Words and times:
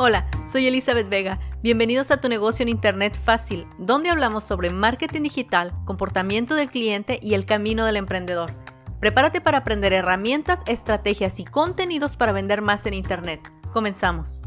Hola, 0.00 0.30
soy 0.46 0.68
Elizabeth 0.68 1.08
Vega. 1.08 1.40
Bienvenidos 1.60 2.12
a 2.12 2.20
tu 2.20 2.28
negocio 2.28 2.62
en 2.62 2.68
Internet 2.68 3.18
fácil, 3.20 3.66
donde 3.80 4.10
hablamos 4.10 4.44
sobre 4.44 4.70
marketing 4.70 5.22
digital, 5.22 5.74
comportamiento 5.84 6.54
del 6.54 6.70
cliente 6.70 7.18
y 7.20 7.34
el 7.34 7.44
camino 7.46 7.84
del 7.84 7.96
emprendedor. 7.96 8.52
Prepárate 9.00 9.40
para 9.40 9.58
aprender 9.58 9.92
herramientas, 9.92 10.60
estrategias 10.68 11.40
y 11.40 11.44
contenidos 11.44 12.16
para 12.16 12.30
vender 12.30 12.62
más 12.62 12.86
en 12.86 12.94
Internet. 12.94 13.40
Comenzamos. 13.72 14.42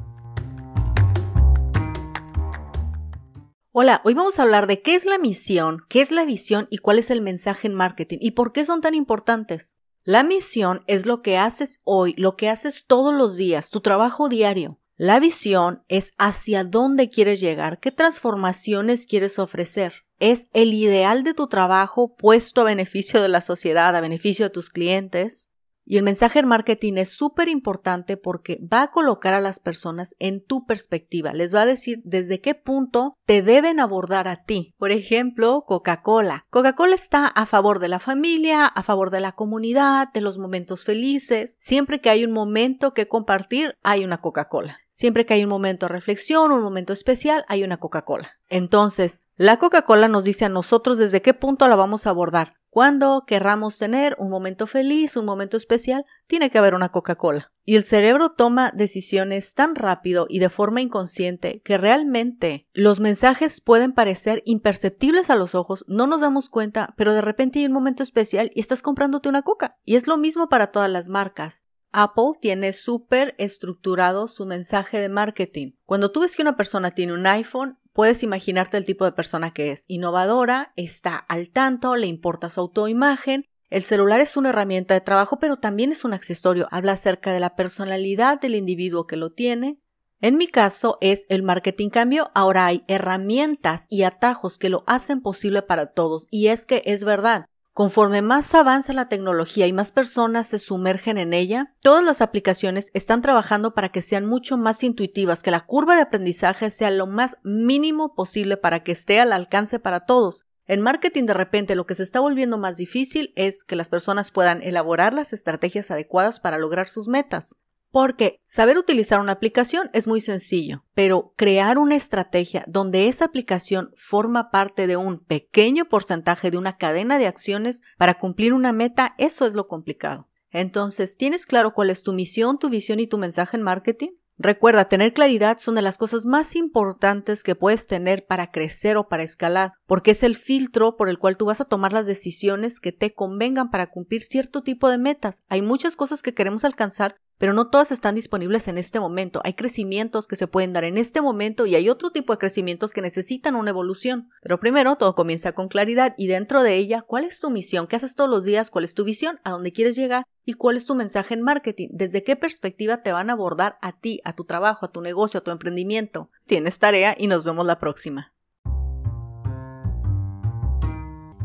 Hola, 3.74 4.00
hoy 4.06 4.14
vamos 4.14 4.40
a 4.40 4.44
hablar 4.44 4.68
de 4.68 4.82
qué 4.82 4.96
es 4.96 5.04
la 5.04 5.18
misión, 5.18 5.82
qué 5.90 6.00
es 6.00 6.12
la 6.14 6.24
visión 6.24 6.68
y 6.70 6.78
cuál 6.78 6.98
es 6.98 7.12
el 7.12 7.20
mensaje 7.20 7.68
en 7.68 7.76
marketing 7.76 8.20
y 8.22 8.32
por 8.32 8.54
qué 8.54 8.64
son 8.64 8.80
tan 8.80 8.94
importantes. 8.94 9.76
La 10.06 10.24
misión 10.24 10.86
es 10.88 11.06
lo 11.06 11.22
que 11.22 11.38
haces 11.38 11.82
hoy, 11.84 12.14
lo 12.18 12.38
que 12.38 12.48
haces 12.48 12.86
todos 12.88 13.14
los 13.14 13.36
días, 13.36 13.70
tu 13.70 13.82
trabajo 13.82 14.30
diario. 14.30 14.78
La 15.04 15.20
visión 15.20 15.84
es 15.88 16.14
hacia 16.20 16.64
dónde 16.64 17.10
quieres 17.10 17.40
llegar, 17.40 17.80
qué 17.80 17.92
transformaciones 17.92 19.08
quieres 19.08 19.40
ofrecer. 19.40 20.06
Es 20.20 20.46
el 20.54 20.76
ideal 20.76 21.24
de 21.24 21.34
tu 21.34 21.48
trabajo 21.48 22.16
puesto 22.16 22.62
a 22.62 22.66
beneficio 22.66 23.20
de 23.20 23.28
la 23.28 23.42
sociedad, 23.42 23.96
a 23.96 24.02
beneficio 24.02 24.46
de 24.46 24.52
tus 24.52 24.70
clientes. 24.70 25.50
Y 25.86 25.98
el 25.98 26.04
mensaje 26.04 26.38
en 26.38 26.48
marketing 26.48 26.98
es 26.98 27.10
súper 27.10 27.50
importante 27.50 28.16
porque 28.16 28.60
va 28.62 28.84
a 28.84 28.92
colocar 28.92 29.34
a 29.34 29.42
las 29.42 29.60
personas 29.60 30.14
en 30.20 30.46
tu 30.46 30.68
perspectiva. 30.68 31.34
Les 31.34 31.56
va 31.56 31.64
a 31.64 31.66
decir 31.66 32.02
desde 32.04 32.40
qué 32.40 32.54
punto 32.54 33.18
te 33.26 33.42
deben 33.42 33.80
abordar 33.80 34.28
a 34.28 34.44
ti. 34.44 34.76
Por 34.78 34.92
ejemplo, 34.92 35.64
Coca-Cola. 35.66 36.46
Coca-Cola 36.52 36.94
está 36.94 37.26
a 37.26 37.48
favor 37.48 37.80
de 37.80 37.88
la 37.88 38.00
familia, 38.00 38.68
a 38.68 38.84
favor 38.84 39.10
de 39.10 39.22
la 39.22 39.32
comunidad, 39.32 40.10
de 40.14 40.22
los 40.22 40.38
momentos 40.38 40.84
felices. 40.84 41.56
Siempre 41.58 42.02
que 42.02 42.12
hay 42.12 42.24
un 42.24 42.34
momento 42.34 42.94
que 42.94 43.08
compartir, 43.08 43.74
hay 43.82 44.04
una 44.04 44.22
Coca-Cola. 44.22 44.81
Siempre 44.92 45.26
que 45.26 45.34
hay 45.34 45.46
un 45.46 45.50
momento 45.50 45.88
de 45.88 45.94
reflexión, 45.94 46.52
un 46.52 46.62
momento 46.62 46.92
especial, 46.92 47.46
hay 47.48 47.64
una 47.64 47.78
Coca-Cola. 47.78 48.38
Entonces, 48.50 49.22
la 49.38 49.58
Coca-Cola 49.58 50.10
nos 50.10 50.26
dice 50.26 50.44
a 50.44 50.50
nosotros 50.50 50.98
desde 50.98 51.22
qué 51.22 51.34
punto 51.34 51.68
la 51.70 51.78
vamos 51.78 52.06
a 52.06 52.10
abordar. 52.10 52.58
Cuando 52.70 53.24
querramos 53.26 53.78
tener 53.78 54.16
un 54.20 54.30
momento 54.30 54.68
feliz, 54.68 55.16
un 55.16 55.26
momento 55.26 55.56
especial, 55.56 56.06
tiene 56.28 56.50
que 56.50 56.58
haber 56.58 56.74
una 56.74 56.90
Coca-Cola. 56.90 57.52
Y 57.64 57.78
el 57.78 57.86
cerebro 57.86 58.32
toma 58.32 58.72
decisiones 58.76 59.54
tan 59.56 59.76
rápido 59.76 60.26
y 60.28 60.40
de 60.40 60.50
forma 60.50 60.82
inconsciente 60.82 61.62
que 61.64 61.78
realmente 61.78 62.68
los 62.74 63.00
mensajes 63.00 63.62
pueden 63.62 63.94
parecer 63.94 64.42
imperceptibles 64.46 65.30
a 65.30 65.36
los 65.36 65.56
ojos, 65.56 65.86
no 65.88 66.06
nos 66.06 66.20
damos 66.20 66.50
cuenta, 66.50 66.94
pero 66.98 67.14
de 67.14 67.22
repente 67.22 67.60
hay 67.60 67.66
un 67.66 67.72
momento 67.72 68.04
especial 68.04 68.52
y 68.54 68.60
estás 68.60 68.82
comprándote 68.82 69.30
una 69.30 69.42
coca. 69.42 69.78
Y 69.86 69.96
es 69.96 70.06
lo 70.06 70.18
mismo 70.18 70.50
para 70.50 70.68
todas 70.68 70.90
las 70.90 71.08
marcas. 71.08 71.64
Apple 71.92 72.34
tiene 72.40 72.74
súper 72.74 73.36
estructurado 73.38 74.28
su 74.28 74.46
mensaje 74.46 75.00
de 75.00 75.10
marketing. 75.10 75.74
Cuando 75.86 76.12
tú 76.12 76.22
ves 76.22 76.36
que 76.36 76.42
una 76.42 76.58
persona 76.58 76.92
tiene 76.92 77.14
un 77.14 77.28
iPhone, 77.28 77.78
puedes 77.94 78.24
imaginarte 78.24 78.78
el 78.78 78.86
tipo 78.86 79.06
de 79.06 79.12
persona 79.12 79.54
que 79.54 79.72
es. 79.72 79.86
Innovadora, 79.88 80.72
está 80.76 81.16
al 81.16 81.50
tanto, 81.50 81.96
le 81.96 82.08
importa 82.08 82.50
su 82.50 82.62
autoimagen. 82.62 83.46
El 83.70 83.84
celular 83.84 84.20
es 84.20 84.36
una 84.36 84.50
herramienta 84.50 84.94
de 84.94 85.02
trabajo, 85.02 85.40
pero 85.40 85.58
también 85.58 85.92
es 85.92 86.04
un 86.04 86.14
accesorio. 86.14 86.68
Habla 86.72 86.94
acerca 86.94 87.32
de 87.32 87.40
la 87.40 87.56
personalidad 87.56 88.40
del 88.40 88.56
individuo 88.56 89.08
que 89.08 89.16
lo 89.16 89.32
tiene. 89.32 89.80
En 90.20 90.38
mi 90.38 90.48
caso 90.48 90.98
es 91.02 91.26
el 91.30 91.42
marketing 91.42 91.90
cambio. 91.90 92.32
Ahora 92.36 92.68
hay 92.68 92.84
herramientas 92.88 93.88
y 93.90 94.04
atajos 94.04 94.58
que 94.58 94.70
lo 94.70 94.84
hacen 94.88 95.22
posible 95.22 95.62
para 95.62 95.88
todos. 95.88 96.28
Y 96.30 96.48
es 96.48 96.66
que 96.66 96.84
es 96.86 97.04
verdad. 97.04 97.46
Conforme 97.74 98.22
más 98.22 98.54
avanza 98.54 98.92
la 98.92 99.08
tecnología 99.08 99.66
y 99.66 99.72
más 99.72 99.94
personas 99.94 100.48
se 100.48 100.60
sumergen 100.60 101.18
en 101.18 101.32
ella, 101.32 101.74
todas 101.80 102.04
las 102.04 102.20
aplicaciones 102.20 102.90
están 102.94 103.22
trabajando 103.22 103.74
para 103.74 103.90
que 103.90 104.02
sean 104.02 104.26
mucho 104.26 104.58
más 104.58 104.84
intuitivas, 104.84 105.42
que 105.42 105.52
la 105.52 105.66
curva 105.66 105.96
de 105.96 106.02
aprendizaje 106.02 106.70
sea 106.70 106.92
lo 106.92 107.08
más 107.08 107.38
mínimo 107.44 108.14
posible 108.14 108.58
para 108.58 108.84
que 108.84 108.92
esté 108.92 109.22
al 109.22 109.32
alcance 109.32 109.80
para 109.80 110.02
todos. 110.02 110.46
En 110.68 110.82
marketing 110.82 111.26
de 111.26 111.34
repente 111.34 111.76
lo 111.76 111.86
que 111.86 111.96
se 111.96 112.04
está 112.04 112.20
volviendo 112.20 112.58
más 112.58 112.76
difícil 112.76 113.32
es 113.38 113.64
que 113.64 113.78
las 113.78 113.88
personas 113.88 114.32
puedan 114.32 114.62
elaborar 114.62 115.14
las 115.14 115.32
estrategias 115.32 115.92
adecuadas 115.92 116.42
para 116.42 116.58
lograr 116.58 116.90
sus 116.90 117.08
metas. 117.08 117.56
Porque 117.92 118.40
saber 118.46 118.78
utilizar 118.78 119.20
una 119.20 119.34
aplicación 119.34 119.90
es 119.94 120.08
muy 120.08 120.22
sencillo, 120.22 120.86
pero 120.94 121.34
crear 121.36 121.78
una 121.78 121.96
estrategia 121.96 122.64
donde 122.68 123.10
esa 123.10 123.26
aplicación 123.26 123.92
forma 123.96 124.50
parte 124.50 124.88
de 124.88 124.96
un 124.96 125.20
pequeño 125.20 125.90
porcentaje 125.90 126.52
de 126.52 126.58
una 126.58 126.76
cadena 126.76 127.20
de 127.20 127.28
acciones 127.28 127.82
para 127.98 128.18
cumplir 128.18 128.54
una 128.54 128.72
meta, 128.72 129.14
eso 129.18 129.46
es 129.46 129.54
lo 129.54 129.68
complicado. 129.68 130.30
Entonces, 130.52 131.18
¿tienes 131.18 131.46
claro 131.46 131.74
cuál 131.74 131.90
es 131.90 132.04
tu 132.04 132.14
misión, 132.14 132.60
tu 132.60 132.70
visión 132.70 133.00
y 133.00 133.08
tu 133.08 133.18
mensaje 133.18 133.58
en 133.58 133.64
marketing? 133.64 134.12
Recuerda, 134.44 134.86
tener 134.86 135.14
claridad 135.14 135.60
son 135.60 135.76
de 135.76 135.84
las 135.84 136.00
cosas 136.00 136.26
más 136.26 136.56
importantes 136.56 137.44
que 137.44 137.54
puedes 137.54 137.86
tener 137.86 138.26
para 138.26 138.50
crecer 138.50 138.98
o 138.98 139.08
para 139.08 139.22
escalar, 139.22 139.74
porque 139.86 140.12
es 140.12 140.24
el 140.24 140.36
filtro 140.36 140.98
por 140.98 141.10
el 141.10 141.20
cual 141.20 141.38
tú 141.38 141.46
vas 141.46 141.62
a 141.62 141.66
tomar 141.66 141.94
las 141.94 142.08
decisiones 142.08 142.80
que 142.80 142.92
te 142.92 143.14
convengan 143.14 143.70
para 143.70 143.92
cumplir 143.92 144.24
cierto 144.24 144.64
tipo 144.64 144.90
de 144.90 144.98
metas. 144.98 145.44
Hay 145.48 145.62
muchas 145.62 145.96
cosas 145.96 146.24
que 146.24 146.34
queremos 146.34 146.66
alcanzar, 146.66 147.18
pero 147.42 147.54
no 147.54 147.72
todas 147.72 147.92
están 147.92 148.14
disponibles 148.14 148.68
en 148.68 148.78
este 148.78 149.00
momento. 149.00 149.42
Hay 149.44 149.56
crecimientos 149.56 150.28
que 150.28 150.36
se 150.36 150.46
pueden 150.46 150.74
dar 150.74 150.84
en 150.84 151.00
este 151.00 151.22
momento 151.22 151.66
y 151.66 151.74
hay 151.74 151.90
otro 151.90 152.12
tipo 152.12 152.34
de 152.34 152.38
crecimientos 152.38 152.94
que 152.94 153.02
necesitan 153.02 153.56
una 153.56 153.72
evolución. 153.72 154.30
Pero 154.44 154.60
primero 154.60 154.96
todo 154.96 155.16
comienza 155.16 155.54
con 155.54 155.68
claridad 155.68 156.14
y 156.20 156.28
dentro 156.28 156.62
de 156.62 156.76
ella, 156.76 157.02
¿cuál 157.02 157.24
es 157.24 157.40
tu 157.40 157.50
misión? 157.50 157.88
¿Qué 157.88 157.96
haces 157.96 158.14
todos 158.14 158.30
los 158.30 158.44
días? 158.44 158.70
¿Cuál 158.70 158.86
es 158.86 158.94
tu 158.94 159.04
visión? 159.04 159.40
¿A 159.44 159.50
dónde 159.50 159.74
quieres 159.74 159.96
llegar? 159.96 160.24
¿Y 160.46 160.54
cuál 160.54 160.78
es 160.78 160.86
tu 160.86 160.94
mensaje 160.94 161.34
en 161.34 161.42
marketing? 161.42 161.88
¿Desde 161.94 162.24
qué 162.24 162.36
perspectiva 162.36 163.02
te 163.02 163.12
van 163.12 163.32
a 163.32 163.34
abordar 163.34 163.80
a 163.82 164.00
ti, 164.00 164.20
a 164.24 164.36
tu 164.36 164.44
trabajo, 164.44 164.86
a 164.86 164.92
tu 164.92 165.02
negocio, 165.02 165.40
a 165.40 165.44
tu 165.44 165.50
emprendimiento? 165.50 166.30
Tienes 166.46 166.78
tarea 166.78 167.16
y 167.18 167.26
nos 167.26 167.44
vemos 167.44 167.66
la 167.66 167.80
próxima. 167.80 168.34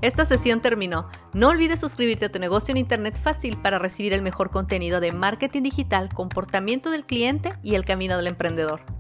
Esta 0.03 0.27
sesión 0.27 0.61
terminó. 0.61 1.09
No 1.33 1.49
olvides 1.49 1.81
suscribirte 1.81 2.27
a 2.27 2.33
tu 2.33 2.39
negocio 2.39 2.73
en 2.73 2.77
Internet 2.77 3.19
fácil 3.21 3.57
para 3.57 3.79
recibir 3.79 4.13
el 4.13 4.21
mejor 4.21 4.51
contenido 4.51 5.01
de 5.01 5.13
marketing 5.13 5.63
digital, 5.63 6.13
comportamiento 6.13 6.91
del 6.91 7.07
cliente 7.07 7.55
y 7.63 7.77
el 7.77 7.85
camino 7.85 8.17
del 8.17 8.27
emprendedor. 8.27 8.96